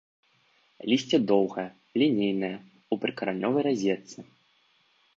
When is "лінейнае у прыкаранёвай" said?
2.03-3.63